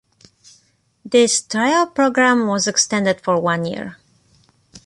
[1.05, 3.97] This trial program was extended for one year.